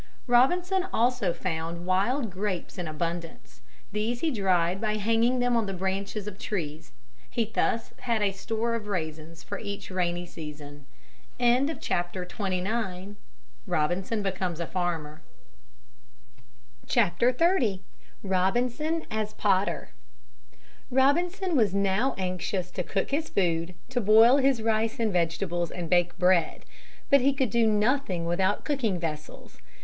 Robinson 0.25 0.87
also 0.91 1.31
found 1.31 1.85
wild 1.85 2.31
grapes 2.31 2.79
in 2.79 2.87
abundance. 2.87 3.61
These 3.91 4.21
he 4.21 4.31
dried 4.31 4.81
by 4.81 4.95
hanging 4.95 5.37
them 5.37 5.55
on 5.55 5.67
the 5.67 5.75
branches 5.75 6.25
of 6.27 6.39
trees. 6.39 6.91
He 7.29 7.45
thus 7.45 7.93
had 7.99 8.23
a 8.23 8.31
store 8.31 8.73
of 8.73 8.87
raisins 8.87 9.43
for 9.43 9.59
each 9.59 9.91
rainy 9.91 10.25
season. 10.25 10.87
XXX 11.39 13.15
ROBINSON 13.67 14.25
AS 14.25 14.67
POTTER 19.35 19.89
Robinson 21.27 21.55
was 21.55 21.75
now 21.75 22.15
anxious 22.17 22.71
to 22.71 22.81
cook 22.81 23.11
his 23.11 23.29
food, 23.29 23.75
to 23.89 24.01
boil 24.01 24.37
his 24.37 24.63
rice 24.63 24.99
and 24.99 25.13
vegetables 25.13 25.69
and 25.69 25.87
bake 25.87 26.17
bread, 26.17 26.65
but 27.11 27.21
he 27.21 27.33
could 27.33 27.51
do 27.51 27.67
nothing 27.67 28.25
without 28.25 28.63
cooking 28.65 28.99
vessels. 28.99 29.59